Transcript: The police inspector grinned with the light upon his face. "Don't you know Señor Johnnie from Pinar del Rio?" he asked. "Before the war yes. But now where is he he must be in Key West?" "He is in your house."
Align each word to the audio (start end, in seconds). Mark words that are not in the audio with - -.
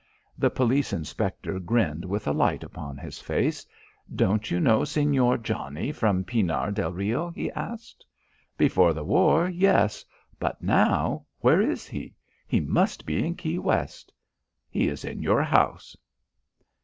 The 0.35 0.49
police 0.49 0.93
inspector 0.93 1.59
grinned 1.59 2.05
with 2.05 2.23
the 2.23 2.33
light 2.33 2.63
upon 2.63 2.97
his 2.97 3.21
face. 3.21 3.67
"Don't 4.15 4.49
you 4.49 4.59
know 4.59 4.79
Señor 4.79 5.43
Johnnie 5.43 5.91
from 5.91 6.23
Pinar 6.23 6.71
del 6.71 6.91
Rio?" 6.91 7.29
he 7.29 7.51
asked. 7.51 8.03
"Before 8.57 8.93
the 8.93 9.03
war 9.03 9.47
yes. 9.47 10.03
But 10.39 10.59
now 10.59 11.27
where 11.41 11.61
is 11.61 11.85
he 11.87 12.15
he 12.47 12.59
must 12.59 13.05
be 13.05 13.23
in 13.23 13.35
Key 13.35 13.59
West?" 13.59 14.11
"He 14.71 14.87
is 14.87 15.05
in 15.05 15.21
your 15.21 15.43
house." 15.43 15.95